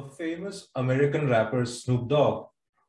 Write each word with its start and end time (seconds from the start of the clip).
The 0.00 0.08
famous 0.08 0.68
American 0.76 1.28
rapper 1.28 1.66
Snoop 1.66 2.08
Dogg 2.08 2.46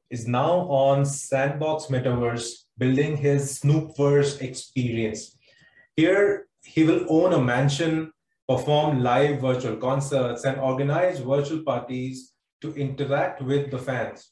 is 0.10 0.30
now 0.30 0.60
on 0.70 1.06
Sandbox 1.06 1.88
Metaverse 1.88 2.68
building 2.78 3.18
his 3.18 3.60
Snoopverse 3.60 4.42
experience. 4.42 5.38
Here, 5.98 6.48
he 6.64 6.86
will 6.86 7.06
own 7.10 7.34
a 7.34 7.42
mansion, 7.42 8.14
perform 8.48 9.04
live 9.04 9.42
virtual 9.42 9.76
concerts, 9.76 10.46
and 10.46 10.58
organize 10.62 11.20
virtual 11.20 11.64
parties 11.64 12.32
to 12.62 12.74
interact 12.76 13.42
with 13.42 13.72
the 13.72 13.80
fans. 13.80 14.32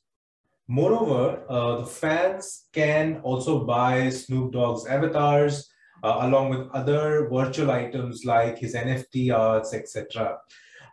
Moreover, 0.69 1.43
uh, 1.49 1.81
the 1.81 1.85
fans 1.85 2.67
can 2.71 3.19
also 3.23 3.65
buy 3.65 4.09
Snoop 4.09 4.53
Dogg's 4.53 4.87
avatars 4.87 5.69
uh, 6.01 6.19
along 6.21 6.51
with 6.51 6.69
other 6.71 7.27
virtual 7.29 7.71
items 7.71 8.23
like 8.23 8.57
his 8.57 8.73
NFT 8.73 9.37
arts, 9.37 9.73
etc. 9.73 10.37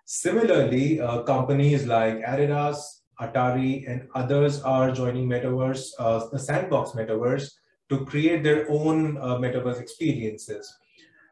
Similarly, 0.08 1.00
uh, 1.00 1.22
companies 1.22 1.84
like 1.84 2.24
Adidas, 2.24 2.76
Atari, 3.20 3.90
and 3.90 4.06
others 4.14 4.62
are 4.62 4.92
joining 4.92 5.28
Metaverse, 5.28 5.88
uh, 5.98 6.28
the 6.30 6.38
Sandbox 6.38 6.92
Metaverse, 6.92 7.50
to 7.88 8.04
create 8.04 8.44
their 8.44 8.70
own 8.70 9.16
uh, 9.16 9.36
Metaverse 9.38 9.80
experiences. 9.80 10.72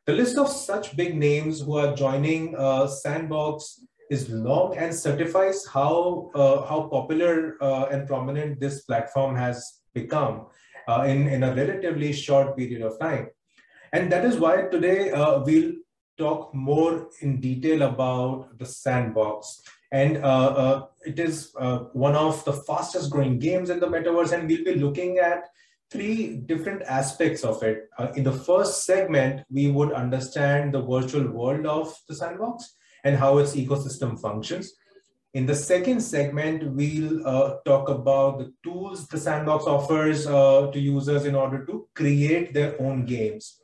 The 0.07 0.15
list 0.15 0.39
of 0.39 0.49
such 0.49 0.97
big 0.97 1.15
names 1.17 1.61
who 1.61 1.79
are 1.79 1.95
joining 1.95 2.57
uh, 2.57 2.89
Sandbox 2.89 3.85
is 4.11 4.29
long 4.29 4.77
and 4.77 4.93
certifies 4.93 5.65
how, 5.67 6.33
uh, 6.35 6.67
how 6.67 6.89
popular 6.91 7.57
uh, 7.63 7.85
and 7.93 8.09
prominent 8.09 8.59
this 8.59 8.83
platform 8.83 9.37
has 9.37 9.83
become 9.95 10.47
in, 11.07 11.29
in 11.29 11.45
a 11.45 11.55
relatively 11.55 12.13
short 12.13 12.57
period 12.57 12.83
of 12.83 12.99
time. 12.99 13.29
And 13.93 14.11
that 14.11 14.25
is 14.25 14.39
why 14.39 14.63
today 14.63 15.13
we'll 15.47 15.75
talk 16.17 16.55
more 16.55 17.09
in 17.21 17.41
detail 17.41 17.83
about 17.83 18.59
the 18.59 18.67
sandbox. 18.67 19.63
And 19.93 20.19
uh, 20.19 20.47
uh, 20.65 20.87
it 21.05 21.19
is 21.19 21.53
uh, 21.59 21.79
one 21.93 22.17
of 22.17 22.45
the 22.45 22.53
fastest 22.53 23.11
growing 23.11 23.39
games 23.39 23.71
in 23.71 23.81
the 23.81 23.87
metaverse. 23.87 24.33
And 24.33 24.49
we'll 24.49 24.65
be 24.65 24.75
looking 24.75 25.19
at 25.19 25.45
three 25.91 26.37
different 26.37 26.83
aspects 26.83 27.45
of 27.45 27.63
it. 27.63 27.89
Uh, 27.99 28.09
in 28.17 28.25
the 28.25 28.33
first 28.33 28.85
segment, 28.85 29.45
we 29.51 29.71
would 29.71 29.93
understand 29.93 30.75
the 30.75 30.83
virtual 30.83 31.31
world 31.31 31.67
of 31.67 31.95
the 32.09 32.15
sandbox 32.15 32.75
and 33.05 33.17
how 33.17 33.39
its 33.39 33.55
ecosystem 33.55 34.21
functions. 34.21 34.73
In 35.35 35.47
the 35.47 35.55
second 35.55 36.01
segment, 36.01 36.73
we'll 36.75 37.27
uh, 37.27 37.57
talk 37.65 37.89
about 37.89 38.39
the 38.39 38.53
tools 38.63 39.09
the 39.09 39.19
sandbox 39.19 39.65
offers 39.65 40.27
uh, 40.27 40.71
to 40.73 40.79
users 40.79 41.25
in 41.25 41.35
order 41.35 41.67
to 41.67 41.89
create 41.95 42.55
their 42.55 42.81
own 42.81 43.05
games. 43.05 43.61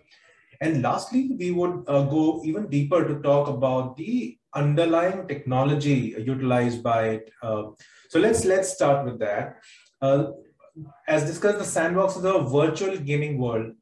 And 0.60 0.82
lastly, 0.82 1.30
we 1.38 1.52
would 1.52 1.84
uh, 1.88 2.02
go 2.04 2.42
even 2.44 2.68
deeper 2.68 3.06
to 3.06 3.20
talk 3.22 3.48
about 3.48 3.96
the 3.96 4.36
underlying 4.54 5.26
technology 5.26 6.14
utilized 6.18 6.82
by 6.82 7.08
it. 7.08 7.30
Uh, 7.42 7.62
so 8.08 8.18
let's 8.18 8.44
let's 8.44 8.70
start 8.74 9.06
with 9.06 9.18
that. 9.20 9.56
Uh, 10.02 10.24
as 11.08 11.24
discussed, 11.24 11.58
the 11.58 11.64
sandbox 11.64 12.16
is 12.16 12.24
a 12.24 12.40
virtual 12.40 12.96
gaming 12.96 13.38
world 13.38 13.72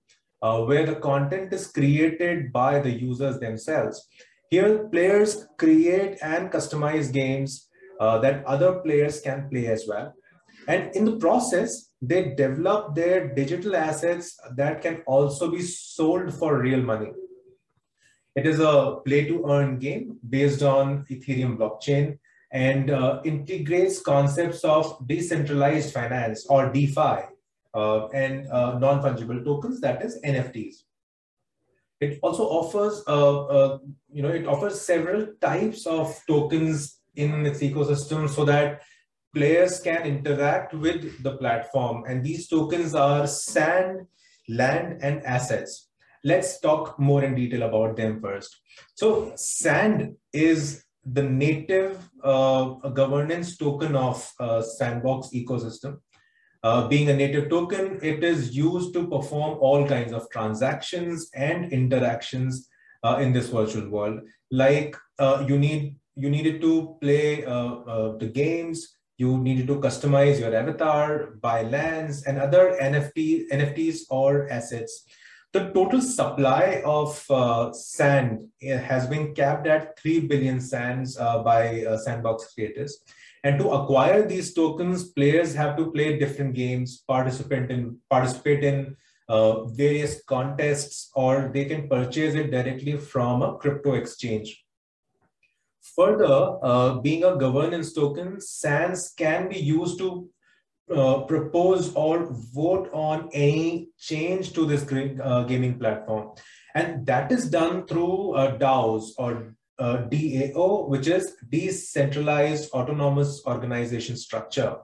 uh, 0.42 0.62
where 0.62 0.86
the 0.86 0.96
content 0.96 1.52
is 1.52 1.66
created 1.66 2.52
by 2.52 2.78
the 2.80 2.90
users 2.90 3.38
themselves. 3.40 4.06
Here, 4.50 4.88
players 4.88 5.46
create 5.58 6.18
and 6.22 6.50
customize 6.50 7.12
games 7.12 7.68
uh, 8.00 8.18
that 8.20 8.44
other 8.44 8.80
players 8.80 9.20
can 9.20 9.48
play 9.50 9.66
as 9.66 9.84
well. 9.88 10.14
And 10.68 10.94
in 10.94 11.06
the 11.06 11.16
process, 11.16 11.90
they 12.02 12.34
develop 12.36 12.94
their 12.94 13.34
digital 13.34 13.74
assets 13.74 14.38
that 14.54 14.82
can 14.82 15.02
also 15.06 15.50
be 15.50 15.62
sold 15.62 16.32
for 16.34 16.60
real 16.60 16.82
money. 16.82 17.10
It 18.36 18.46
is 18.46 18.60
a 18.60 18.98
play 19.04 19.24
to 19.24 19.46
earn 19.50 19.78
game 19.78 20.18
based 20.28 20.62
on 20.62 21.06
Ethereum 21.10 21.56
blockchain 21.56 22.18
and 22.52 22.90
uh, 22.90 23.20
integrates 23.24 24.00
concepts 24.00 24.62
of 24.62 25.02
decentralized 25.08 25.92
finance 25.92 26.46
or 26.48 26.70
DeFi 26.70 27.24
uh, 27.74 28.08
and 28.08 28.46
uh, 28.48 28.78
non 28.78 29.02
fungible 29.02 29.42
tokens, 29.42 29.80
that 29.80 30.04
is 30.04 30.20
NFTs. 30.22 30.82
It 32.00 32.20
also 32.22 32.44
offers, 32.44 33.02
uh, 33.08 33.44
uh, 33.46 33.78
you 34.12 34.22
know, 34.22 34.28
it 34.28 34.46
offers 34.46 34.80
several 34.80 35.28
types 35.40 35.86
of 35.86 36.20
tokens 36.28 37.00
in 37.16 37.44
its 37.44 37.60
ecosystem 37.60 38.28
so 38.28 38.44
that 38.44 38.82
players 39.34 39.80
can 39.80 40.02
interact 40.02 40.74
with 40.74 41.22
the 41.22 41.36
platform. 41.36 42.04
And 42.08 42.24
these 42.24 42.48
tokens 42.48 42.94
are 42.94 43.26
sand, 43.26 44.06
land, 44.48 45.00
and 45.02 45.22
assets. 45.24 45.88
Let's 46.24 46.60
talk 46.60 46.98
more 46.98 47.22
in 47.22 47.34
detail 47.34 47.62
about 47.62 47.96
them 47.96 48.20
first. 48.20 48.56
So 48.94 49.32
sand 49.36 50.16
is 50.32 50.84
the 51.04 51.22
native 51.22 52.08
uh, 52.22 52.64
governance 53.00 53.56
token 53.56 53.94
of 53.96 54.30
uh, 54.40 54.62
sandbox 54.62 55.28
ecosystem. 55.34 55.98
Uh, 56.64 56.88
being 56.88 57.08
a 57.08 57.14
native 57.14 57.48
token, 57.48 58.00
it 58.02 58.24
is 58.24 58.56
used 58.56 58.92
to 58.92 59.06
perform 59.06 59.58
all 59.60 59.86
kinds 59.86 60.12
of 60.12 60.28
transactions 60.30 61.30
and 61.34 61.72
interactions 61.72 62.68
uh, 63.04 63.18
in 63.20 63.32
this 63.32 63.48
virtual 63.48 63.88
world. 63.88 64.20
Like 64.50 64.96
uh, 65.18 65.44
you 65.46 65.58
need 65.58 65.96
you 66.16 66.30
needed 66.30 66.60
to 66.60 66.96
play 67.00 67.44
uh, 67.44 68.16
the 68.18 68.26
games, 68.34 68.97
you 69.18 69.36
needed 69.36 69.66
to 69.66 69.80
customize 69.80 70.38
your 70.38 70.54
avatar, 70.54 71.34
buy 71.42 71.62
lands 71.62 72.24
and 72.24 72.38
other 72.38 72.78
NFT, 72.80 73.50
NFTs 73.50 74.02
or 74.10 74.48
assets. 74.48 75.04
The 75.52 75.72
total 75.72 76.00
supply 76.00 76.82
of 76.84 77.24
uh, 77.28 77.72
sand 77.72 78.46
eh, 78.62 78.76
has 78.76 79.06
been 79.06 79.34
capped 79.34 79.66
at 79.66 79.98
3 79.98 80.20
billion 80.20 80.60
sands 80.60 81.18
uh, 81.18 81.42
by 81.42 81.84
uh, 81.84 81.98
Sandbox 81.98 82.54
creators. 82.54 82.98
And 83.42 83.58
to 83.58 83.70
acquire 83.70 84.26
these 84.26 84.54
tokens, 84.54 85.10
players 85.10 85.54
have 85.54 85.76
to 85.78 85.90
play 85.90 86.18
different 86.18 86.54
games, 86.54 87.02
participate 87.08 87.70
in, 87.70 87.96
participate 88.10 88.62
in 88.62 88.96
uh, 89.28 89.64
various 89.64 90.22
contests, 90.24 91.10
or 91.14 91.50
they 91.52 91.64
can 91.64 91.88
purchase 91.88 92.34
it 92.34 92.50
directly 92.50 92.96
from 92.96 93.42
a 93.42 93.56
crypto 93.56 93.94
exchange. 93.94 94.64
Further, 95.96 96.58
uh, 96.62 96.94
being 97.00 97.24
a 97.24 97.36
governance 97.36 97.92
token, 97.92 98.40
SANS 98.40 99.10
can 99.16 99.48
be 99.48 99.58
used 99.58 99.98
to 99.98 100.28
uh, 100.94 101.20
propose 101.20 101.94
or 101.94 102.28
vote 102.54 102.88
on 102.92 103.28
any 103.32 103.88
change 103.98 104.52
to 104.54 104.64
this 104.64 104.86
uh, 105.22 105.42
gaming 105.44 105.78
platform. 105.78 106.30
And 106.74 107.06
that 107.06 107.32
is 107.32 107.50
done 107.50 107.86
through 107.86 108.32
uh, 108.32 108.58
DAOs 108.58 109.10
or 109.18 109.54
uh, 109.78 109.98
DAO, 110.08 110.88
which 110.88 111.06
is 111.06 111.36
Decentralized 111.48 112.70
Autonomous 112.72 113.42
Organization 113.46 114.16
Structure. 114.16 114.76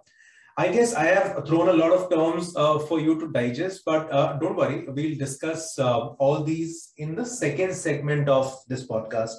I 0.56 0.68
guess 0.68 0.94
I 0.94 1.06
have 1.06 1.46
thrown 1.48 1.68
a 1.68 1.72
lot 1.72 1.92
of 1.92 2.08
terms 2.10 2.54
uh, 2.56 2.78
for 2.78 3.00
you 3.00 3.18
to 3.18 3.32
digest, 3.32 3.82
but 3.84 4.12
uh, 4.12 4.34
don't 4.34 4.56
worry, 4.56 4.84
we'll 4.86 5.18
discuss 5.18 5.76
uh, 5.80 6.10
all 6.18 6.44
these 6.44 6.92
in 6.96 7.16
the 7.16 7.24
second 7.24 7.74
segment 7.74 8.28
of 8.28 8.56
this 8.68 8.86
podcast. 8.86 9.32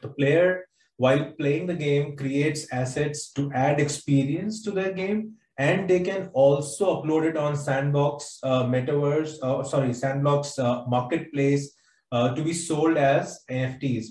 The 0.01 0.09
player, 0.09 0.65
while 0.97 1.33
playing 1.39 1.67
the 1.67 1.75
game, 1.75 2.15
creates 2.15 2.71
assets 2.71 3.31
to 3.33 3.51
add 3.53 3.79
experience 3.79 4.61
to 4.63 4.71
their 4.71 4.93
game 4.93 5.33
and 5.57 5.89
they 5.89 5.99
can 5.99 6.29
also 6.33 7.01
upload 7.01 7.29
it 7.29 7.37
on 7.37 7.55
Sandbox 7.55 8.39
uh, 8.43 8.63
Metaverse, 8.63 9.35
uh, 9.43 9.63
sorry, 9.63 9.93
Sandbox 9.93 10.57
uh, 10.57 10.85
Marketplace 10.87 11.75
uh, 12.11 12.33
to 12.33 12.43
be 12.43 12.53
sold 12.53 12.97
as 12.97 13.43
NFTs. 13.49 14.05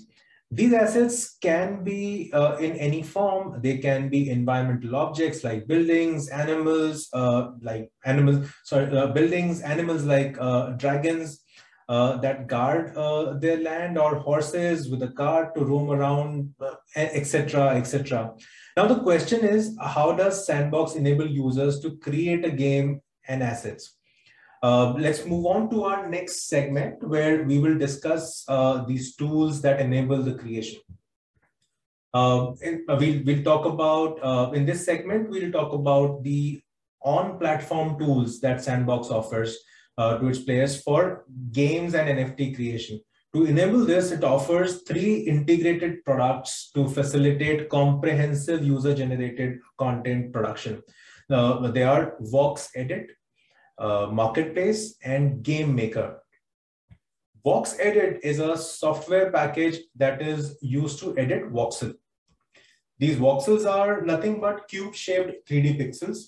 These 0.53 0.73
assets 0.73 1.37
can 1.41 1.81
be 1.81 2.29
uh, 2.33 2.57
in 2.57 2.75
any 2.75 3.03
form. 3.03 3.61
They 3.61 3.77
can 3.77 4.09
be 4.09 4.29
environmental 4.29 4.97
objects 4.97 5.45
like 5.45 5.65
buildings, 5.65 6.27
animals, 6.27 7.07
uh, 7.13 7.51
like 7.61 7.89
animals, 8.03 8.51
sorry, 8.65 8.87
buildings, 9.13 9.61
animals 9.61 10.03
like 10.03 10.35
dragons, 10.77 11.41
that 11.87 12.47
guard 12.47 12.95
uh, 12.97 13.37
their 13.39 13.57
land 13.61 13.97
or 13.97 14.15
horses 14.15 14.89
with 14.89 15.03
a 15.03 15.11
car 15.11 15.51
to 15.55 15.63
roam 15.63 15.89
around, 15.89 16.53
etc., 16.97 17.75
etc. 17.77 18.33
Now 18.75 18.87
the 18.87 18.99
question 18.99 19.45
is, 19.45 19.77
how 19.81 20.13
does 20.13 20.45
Sandbox 20.45 20.95
enable 20.95 21.27
users 21.27 21.79
to 21.79 21.97
create 21.97 22.43
a 22.43 22.51
game 22.51 23.01
and 23.27 23.41
assets? 23.41 23.97
Uh, 24.63 24.93
let's 24.93 25.25
move 25.25 25.45
on 25.47 25.69
to 25.71 25.85
our 25.85 26.07
next 26.07 26.47
segment 26.47 27.01
where 27.03 27.43
we 27.43 27.57
will 27.57 27.77
discuss 27.77 28.43
uh, 28.47 28.83
these 28.85 29.15
tools 29.15 29.59
that 29.61 29.79
enable 29.81 30.21
the 30.21 30.35
creation. 30.35 30.79
Uh, 32.13 32.49
uh, 32.49 32.53
we'll, 32.99 33.23
we'll 33.25 33.43
talk 33.43 33.65
about, 33.65 34.19
uh, 34.21 34.51
in 34.51 34.65
this 34.65 34.85
segment, 34.85 35.29
we'll 35.29 35.51
talk 35.51 35.73
about 35.73 36.23
the 36.23 36.61
on-platform 37.01 37.97
tools 37.97 38.39
that 38.41 38.63
Sandbox 38.63 39.09
offers 39.09 39.57
to 39.97 40.27
its 40.27 40.39
players 40.39 40.81
for 40.81 41.25
games 41.51 41.93
and 41.93 42.09
NFT 42.09 42.55
creation. 42.55 42.99
To 43.33 43.45
enable 43.45 43.85
this, 43.85 44.11
it 44.11 44.23
offers 44.23 44.81
three 44.81 45.15
integrated 45.19 46.03
products 46.03 46.71
to 46.73 46.87
facilitate 46.87 47.69
comprehensive 47.69 48.63
user-generated 48.63 49.59
content 49.77 50.33
production. 50.33 50.81
They 51.29 51.83
are 51.83 52.15
Vox 52.19 52.69
Edit, 52.75 53.11
uh, 53.81 54.07
Marketplace, 54.11 54.95
and 55.03 55.43
Game 55.43 55.75
Maker. 55.75 56.23
Vox 57.43 57.75
Edit 57.79 58.19
is 58.23 58.39
a 58.39 58.55
software 58.55 59.31
package 59.31 59.79
that 59.95 60.21
is 60.21 60.57
used 60.61 60.99
to 60.99 61.17
edit 61.17 61.51
voxel. 61.51 61.95
These 62.99 63.17
voxels 63.17 63.65
are 63.65 64.01
nothing 64.03 64.39
but 64.39 64.67
cube-shaped 64.67 65.49
3D 65.49 65.79
pixels 65.81 66.27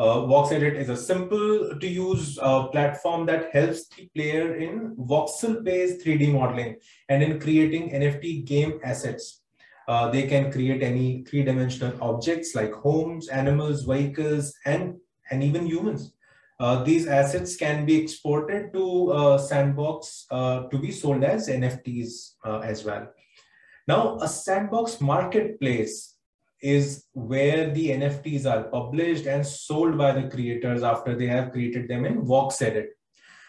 uh, 0.00 0.24
VoxEdit 0.32 0.76
is 0.76 0.88
a 0.88 0.96
simple 0.96 1.78
to 1.78 1.86
use 1.86 2.38
uh, 2.40 2.68
platform 2.68 3.26
that 3.26 3.50
helps 3.52 3.86
the 3.88 4.08
player 4.14 4.56
in 4.56 4.96
voxel-based 4.96 6.02
3D 6.02 6.32
modeling 6.32 6.76
and 7.10 7.22
in 7.22 7.38
creating 7.38 7.90
NFT 7.90 8.46
game 8.46 8.80
assets. 8.82 9.42
Uh, 9.88 10.08
they 10.08 10.22
can 10.22 10.50
create 10.50 10.82
any 10.82 11.22
three-dimensional 11.24 11.98
objects 12.00 12.54
like 12.54 12.72
homes, 12.72 13.28
animals, 13.28 13.82
vehicles, 13.82 14.54
and, 14.64 14.96
and 15.30 15.42
even 15.42 15.66
humans. 15.66 16.14
Uh, 16.60 16.84
these 16.84 17.06
assets 17.06 17.56
can 17.56 17.86
be 17.86 17.96
exported 17.96 18.70
to 18.74 19.10
uh, 19.12 19.38
Sandbox 19.38 20.26
uh, 20.30 20.64
to 20.68 20.78
be 20.78 20.92
sold 20.92 21.24
as 21.24 21.48
NFTs 21.48 22.34
as 22.62 22.84
well. 22.84 23.08
Now, 23.88 24.18
a 24.20 24.28
Sandbox 24.28 25.00
marketplace 25.00 26.16
is 26.62 27.06
where 27.12 27.70
the 27.70 27.90
NFTs 27.90 28.44
are 28.44 28.64
published 28.64 29.26
and 29.26 29.46
sold 29.46 29.96
by 29.96 30.12
the 30.12 30.28
creators 30.28 30.82
after 30.82 31.16
they 31.16 31.26
have 31.26 31.52
created 31.52 31.88
them 31.88 32.04
in 32.04 32.22
VoxEdit. 32.26 32.88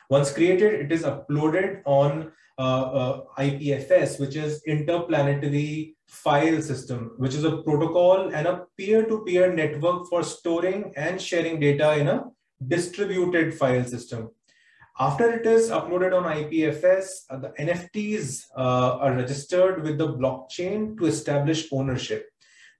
Once 0.10 0.32
created, 0.32 0.74
it 0.74 0.92
is 0.92 1.04
uploaded 1.04 1.82
on 1.86 2.32
uh, 2.58 2.82
uh, 2.82 3.22
IPFS, 3.40 4.20
which 4.20 4.36
is 4.36 4.62
Interplanetary 4.68 5.96
File 6.08 6.62
System, 6.62 7.14
which 7.18 7.34
is 7.34 7.44
a 7.44 7.58
protocol 7.58 8.34
and 8.34 8.48
a 8.48 8.66
peer-to-peer 8.78 9.52
-peer 9.52 9.56
network 9.56 10.08
for 10.10 10.24
storing 10.24 10.94
and 10.96 11.22
sharing 11.22 11.60
data 11.60 11.98
in 11.98 12.08
a 12.08 12.18
distributed 12.68 13.54
file 13.54 13.84
system. 13.84 14.30
After 15.00 15.32
it 15.32 15.46
is 15.46 15.70
uploaded 15.70 16.16
on 16.16 16.24
IPFS, 16.24 17.06
uh, 17.30 17.38
the 17.38 17.50
NFTs 17.60 18.44
uh, 18.56 18.98
are 18.98 19.16
registered 19.16 19.84
with 19.84 19.98
the 19.98 20.14
blockchain 20.14 20.98
to 21.00 21.06
establish 21.06 21.68
ownership. 21.72 22.28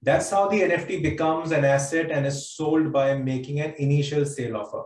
That's 0.02 0.30
how 0.30 0.48
the 0.48 0.60
NFT 0.60 1.02
becomes 1.02 1.52
an 1.52 1.64
asset 1.64 2.10
and 2.10 2.26
is 2.26 2.50
sold 2.50 2.92
by 2.92 3.16
making 3.16 3.60
an 3.60 3.74
initial 3.78 4.26
sale 4.26 4.56
offer. 4.56 4.84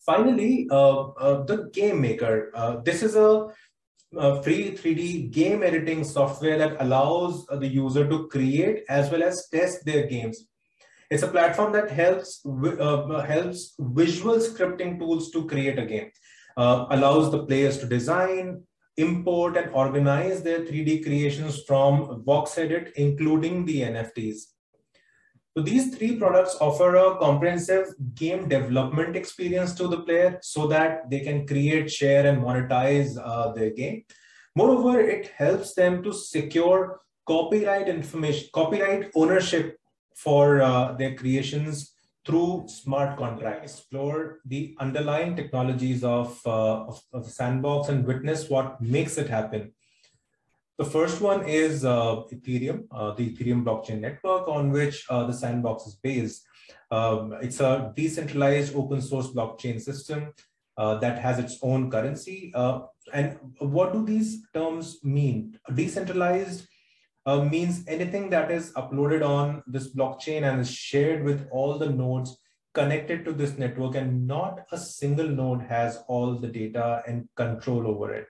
Finally, 0.00 0.68
uh, 0.70 1.08
uh, 1.08 1.44
the 1.44 1.70
game 1.72 2.00
maker. 2.00 2.50
Uh, 2.54 2.76
this 2.84 3.02
is 3.02 3.16
a, 3.16 3.48
a, 4.16 4.42
free 4.42 4.72
3D 4.72 5.30
game 5.30 5.62
editing 5.62 6.04
software 6.04 6.58
that 6.58 6.76
allows 6.80 7.44
the 7.46 7.66
user 7.66 8.08
to 8.08 8.28
create 8.28 8.84
as 8.88 9.10
well 9.10 9.22
as 9.22 9.48
test 9.50 9.84
their 9.84 10.06
games. 10.06 10.46
It's 11.10 11.22
a 11.22 11.28
platform 11.28 11.72
that 11.72 11.90
helps 11.90 12.44
uh, 12.44 13.20
helps 13.20 13.74
visual 13.78 14.36
scripting 14.36 14.98
tools 14.98 15.30
to 15.30 15.46
create 15.46 15.78
a 15.78 15.86
game. 15.86 16.10
Uh, 16.56 16.86
allows 16.90 17.30
the 17.30 17.44
players 17.44 17.78
to 17.78 17.86
design, 17.86 18.62
import 18.98 19.56
and 19.56 19.70
organize 19.72 20.42
their 20.42 20.60
3D 20.60 21.04
creations 21.04 21.62
from 21.62 22.24
VoxEdit, 22.26 22.92
including 22.94 23.64
the 23.64 23.82
NFTs. 23.82 24.38
So 25.56 25.62
these 25.62 25.94
three 25.94 26.16
products 26.16 26.56
offer 26.60 26.94
a 26.96 27.18
comprehensive 27.18 27.86
game 28.14 28.48
development 28.48 29.16
experience 29.16 29.74
to 29.76 29.88
the 29.88 30.00
player 30.00 30.38
so 30.42 30.66
that 30.68 31.10
they 31.10 31.20
can 31.20 31.46
create, 31.46 31.90
share, 31.90 32.26
and 32.26 32.42
monetize 32.42 33.16
uh, 33.20 33.52
their 33.52 33.70
game. 33.70 34.04
Moreover, 34.54 35.00
it 35.00 35.32
helps 35.36 35.74
them 35.74 36.02
to 36.02 36.12
secure 36.12 37.00
copyright 37.26 37.88
information, 37.88 38.48
copyright 38.52 39.10
ownership 39.14 39.78
for 40.18 40.60
uh, 40.60 40.92
their 40.92 41.14
creations 41.14 41.92
through 42.26 42.64
smart 42.66 43.16
contracts, 43.16 43.72
explore 43.72 44.40
the 44.44 44.76
underlying 44.80 45.36
technologies 45.36 46.02
of, 46.02 46.38
uh, 46.44 46.86
of, 46.90 47.00
of, 47.12 47.30
Sandbox 47.30 47.88
and 47.88 48.04
witness 48.04 48.50
what 48.50 48.80
makes 48.82 49.16
it 49.16 49.30
happen. 49.30 49.72
The 50.76 50.84
first 50.84 51.20
one 51.20 51.48
is 51.48 51.84
uh, 51.84 52.22
Ethereum, 52.32 52.86
uh, 52.90 53.14
the 53.14 53.30
Ethereum 53.30 53.64
blockchain 53.64 54.00
network 54.00 54.48
on 54.48 54.72
which 54.72 55.06
uh, 55.08 55.24
the 55.24 55.32
Sandbox 55.32 55.86
is 55.86 55.94
based. 55.94 56.44
Um, 56.90 57.34
it's 57.40 57.60
a 57.60 57.92
decentralized 57.96 58.74
open 58.74 59.00
source 59.00 59.28
blockchain 59.28 59.80
system 59.80 60.32
uh, 60.76 60.96
that 60.98 61.18
has 61.18 61.38
its 61.38 61.58
own 61.62 61.90
currency. 61.90 62.52
And 63.12 63.38
what 63.60 63.92
do 63.92 64.04
these 64.04 64.42
terms 64.52 64.98
mean? 65.02 65.58
Decentralized 65.72 66.66
uh, 67.28 67.44
means 67.44 67.84
anything 67.86 68.30
that 68.30 68.50
is 68.50 68.72
uploaded 68.72 69.22
on 69.22 69.62
this 69.66 69.94
blockchain 69.94 70.44
and 70.50 70.60
is 70.62 70.70
shared 70.70 71.24
with 71.24 71.46
all 71.50 71.78
the 71.78 71.90
nodes 71.90 72.38
connected 72.72 73.22
to 73.26 73.32
this 73.32 73.58
network 73.58 73.96
and 73.96 74.26
not 74.26 74.64
a 74.72 74.78
single 74.78 75.28
node 75.28 75.60
has 75.62 75.98
all 76.08 76.38
the 76.38 76.48
data 76.48 77.02
and 77.06 77.28
control 77.34 77.86
over 77.86 78.14
it. 78.14 78.26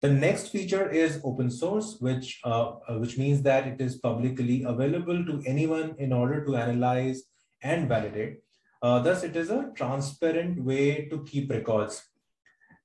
The 0.00 0.10
next 0.10 0.48
feature 0.48 0.88
is 0.90 1.20
open 1.22 1.48
source, 1.48 1.96
which, 2.00 2.40
uh, 2.44 2.70
uh 2.88 2.98
which 2.98 3.16
means 3.18 3.42
that 3.42 3.68
it 3.68 3.80
is 3.80 3.98
publicly 3.98 4.64
available 4.64 5.24
to 5.26 5.40
anyone 5.46 5.94
in 5.98 6.12
order 6.12 6.44
to 6.46 6.56
analyze 6.56 7.22
and 7.62 7.88
validate. 7.88 8.38
Uh, 8.82 8.98
thus, 8.98 9.22
it 9.22 9.36
is 9.36 9.50
a 9.50 9.70
transparent 9.76 10.64
way 10.64 11.08
to 11.10 11.22
keep 11.24 11.50
records. 11.50 12.02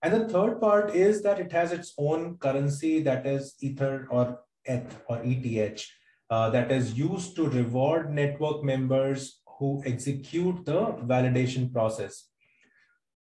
And 0.04 0.14
the 0.14 0.28
third 0.30 0.60
part 0.62 0.94
is 0.94 1.24
that 1.24 1.40
it 1.40 1.52
has 1.54 1.72
its 1.72 1.94
own 1.98 2.38
currency 2.38 3.02
that 3.04 3.26
is 3.26 3.56
Ether 3.62 4.08
or 4.12 4.42
ETH 4.66 5.02
or 5.08 5.22
ETH 5.24 5.86
uh, 6.30 6.50
that 6.50 6.72
is 6.72 6.98
used 6.98 7.36
to 7.36 7.50
reward 7.50 8.12
network 8.14 8.64
members 8.64 9.42
who 9.60 9.82
execute 9.86 10.66
the 10.66 10.82
validation 11.06 11.72
process. 11.72 12.30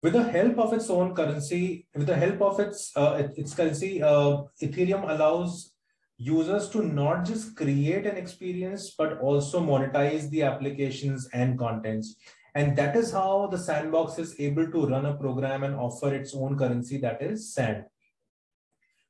With 0.02 0.14
the 0.14 0.22
help 0.22 0.58
of 0.58 0.72
its 0.72 0.90
own 0.90 1.14
currency, 1.14 1.86
with 1.94 2.06
the 2.06 2.16
help 2.16 2.42
of 2.42 2.60
its, 2.60 2.92
uh, 2.96 3.28
its 3.36 3.54
currency, 3.54 4.02
uh, 4.02 4.42
Ethereum 4.62 5.08
allows 5.08 5.72
users 6.18 6.68
to 6.70 6.82
not 6.82 7.24
just 7.24 7.56
create 7.56 8.06
an 8.06 8.16
experience, 8.16 8.94
but 8.96 9.18
also 9.20 9.60
monetize 9.60 10.28
the 10.30 10.42
applications 10.42 11.28
and 11.32 11.58
contents. 11.58 12.16
And 12.54 12.76
that 12.76 12.94
is 12.96 13.10
how 13.10 13.48
the 13.50 13.58
sandbox 13.58 14.18
is 14.18 14.38
able 14.38 14.70
to 14.70 14.86
run 14.86 15.06
a 15.06 15.14
program 15.14 15.64
and 15.64 15.74
offer 15.74 16.14
its 16.14 16.34
own 16.34 16.56
currency 16.56 16.98
that 16.98 17.20
is 17.20 17.52
SAND. 17.52 17.84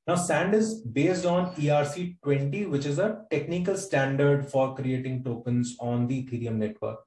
Now, 0.06 0.16
SAND 0.16 0.54
is 0.54 0.82
based 0.82 1.24
on 1.24 1.54
ERC20, 1.54 2.68
which 2.68 2.84
is 2.84 2.98
a 2.98 3.22
technical 3.30 3.76
standard 3.78 4.50
for 4.50 4.74
creating 4.74 5.24
tokens 5.24 5.76
on 5.80 6.06
the 6.06 6.22
Ethereum 6.22 6.56
network. 6.56 6.98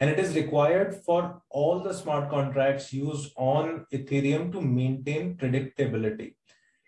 And 0.00 0.10
it 0.10 0.18
is 0.18 0.34
required 0.34 0.96
for 1.06 1.42
all 1.48 1.80
the 1.80 1.94
smart 1.94 2.28
contracts 2.28 2.92
used 2.92 3.32
on 3.36 3.86
Ethereum 3.92 4.50
to 4.52 4.60
maintain 4.60 5.36
predictability. 5.36 6.34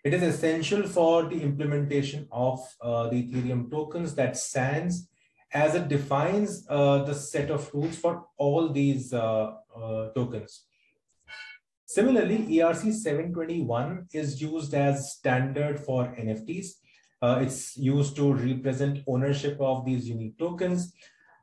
It 0.03 0.13
is 0.13 0.21
essential 0.21 0.83
for 0.83 1.29
the 1.29 1.41
implementation 1.41 2.27
of 2.29 2.59
uh, 2.81 3.07
the 3.07 3.23
Ethereum 3.23 3.71
tokens 3.71 4.15
that 4.15 4.35
stands 4.35 5.07
as 5.53 5.75
it 5.75 5.87
defines 5.87 6.65
uh, 6.67 7.03
the 7.03 7.13
set 7.13 7.49
of 7.49 7.73
rules 7.73 7.95
for 7.95 8.25
all 8.37 8.69
these 8.69 9.13
uh, 9.13 9.53
uh 9.79 10.09
tokens. 10.09 10.65
Similarly, 11.93 12.39
ERC 12.57 12.91
721 12.91 14.07
is 14.13 14.41
used 14.41 14.73
as 14.73 15.13
standard 15.13 15.79
for 15.79 16.05
NFTs. 16.19 16.69
Uh, 17.21 17.37
it's 17.39 17.77
used 17.77 18.15
to 18.15 18.33
represent 18.33 19.03
ownership 19.05 19.61
of 19.61 19.85
these 19.85 20.09
unique 20.09 20.39
tokens. 20.39 20.91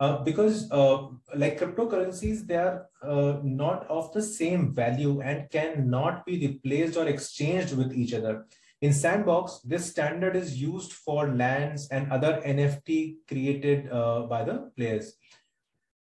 Uh, 0.00 0.24
because 0.24 0.68
uh, 0.72 1.06
like 1.36 1.60
cryptocurrencies, 1.60 2.48
they 2.48 2.56
are 2.56 2.88
uh, 3.00 3.38
not 3.44 3.88
of 3.88 4.12
the 4.12 4.20
same 4.20 4.74
value 4.74 5.20
and 5.20 5.48
cannot 5.52 6.26
be 6.26 6.48
replaced 6.48 6.96
or 6.96 7.06
exchanged 7.06 7.76
with 7.76 7.92
each 7.92 8.12
other. 8.12 8.44
In 8.80 8.92
Sandbox, 8.92 9.60
this 9.60 9.88
standard 9.88 10.34
is 10.34 10.60
used 10.60 10.94
for 10.94 11.28
lands 11.28 11.86
and 11.90 12.10
other 12.10 12.42
NFT 12.44 13.18
created 13.28 13.88
uh, 13.92 14.22
by 14.22 14.42
the 14.42 14.72
players. 14.76 15.14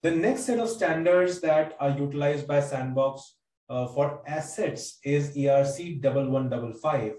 The 0.03 0.11
next 0.11 0.45
set 0.45 0.59
of 0.59 0.71
standards 0.71 1.43
that 1.43 1.77
are 1.81 1.91
utilized 1.91 2.47
by 2.47 2.61
Sandbox 2.61 3.35
uh, 3.69 3.87
for 3.87 4.23
assets 4.27 4.99
is 5.05 5.37
ERC 5.37 6.03
1155. 6.03 7.15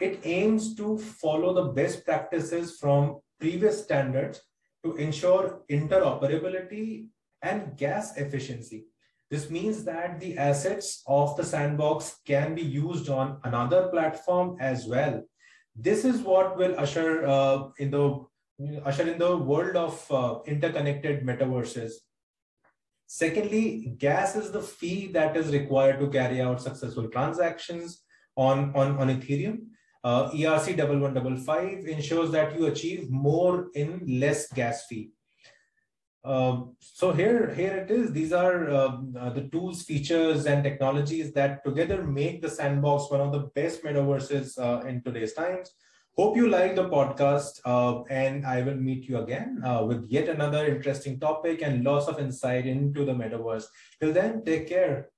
It 0.00 0.20
aims 0.24 0.74
to 0.76 0.98
follow 0.98 1.54
the 1.54 1.72
best 1.72 2.04
practices 2.04 2.78
from 2.78 3.20
previous 3.38 3.82
standards 3.84 4.40
to 4.84 4.96
ensure 4.96 5.62
interoperability 5.70 7.06
and 7.42 7.76
gas 7.76 8.16
efficiency. 8.16 8.86
This 9.30 9.48
means 9.48 9.84
that 9.84 10.18
the 10.18 10.36
assets 10.36 11.02
of 11.06 11.36
the 11.36 11.44
sandbox 11.44 12.18
can 12.26 12.54
be 12.54 12.62
used 12.62 13.08
on 13.08 13.38
another 13.44 13.88
platform 13.88 14.56
as 14.60 14.86
well. 14.86 15.22
This 15.76 16.04
is 16.04 16.20
what 16.22 16.56
will 16.56 16.78
usher 16.78 17.24
uh, 17.26 17.68
in 17.78 17.90
the 17.90 18.24
usher 18.84 19.08
in 19.08 19.18
the 19.18 19.36
world 19.36 19.76
of 19.76 20.12
uh, 20.12 20.40
interconnected 20.46 21.24
metaverses 21.24 21.92
Secondly, 23.12 23.92
gas 23.98 24.36
is 24.36 24.52
the 24.52 24.62
fee 24.62 25.08
that 25.08 25.36
is 25.36 25.52
required 25.52 25.98
to 25.98 26.08
carry 26.10 26.40
out 26.40 26.62
successful 26.62 27.08
transactions 27.08 28.04
on, 28.36 28.72
on, 28.76 28.98
on 28.98 29.08
Ethereum. 29.08 29.62
Uh, 30.04 30.30
ERC 30.30 30.78
1155 30.78 31.86
ensures 31.88 32.30
that 32.30 32.56
you 32.56 32.66
achieve 32.66 33.10
more 33.10 33.66
in 33.74 34.00
less 34.06 34.46
gas 34.52 34.86
fee. 34.86 35.10
Uh, 36.22 36.60
so 36.78 37.10
here, 37.10 37.52
here 37.52 37.78
it 37.78 37.90
is. 37.90 38.12
These 38.12 38.32
are 38.32 38.70
um, 38.70 39.12
uh, 39.18 39.30
the 39.30 39.48
tools, 39.48 39.82
features, 39.82 40.46
and 40.46 40.62
technologies 40.62 41.32
that 41.32 41.64
together 41.64 42.04
make 42.04 42.40
the 42.40 42.48
sandbox 42.48 43.10
one 43.10 43.20
of 43.20 43.32
the 43.32 43.50
best 43.56 43.82
metaverses 43.82 44.56
uh, 44.56 44.86
in 44.86 45.02
today's 45.02 45.32
times. 45.32 45.72
Hope 46.16 46.36
you 46.36 46.48
like 46.48 46.74
the 46.76 46.88
podcast, 46.88 47.60
uh, 47.64 48.02
and 48.10 48.44
I 48.44 48.62
will 48.62 48.74
meet 48.74 49.08
you 49.08 49.18
again 49.18 49.62
uh, 49.64 49.84
with 49.86 50.06
yet 50.10 50.28
another 50.28 50.66
interesting 50.66 51.18
topic 51.18 51.62
and 51.62 51.84
lots 51.84 52.08
of 52.08 52.18
insight 52.18 52.66
into 52.66 53.04
the 53.04 53.12
metaverse. 53.12 53.64
Till 54.00 54.12
then, 54.12 54.44
take 54.44 54.68
care. 54.68 55.10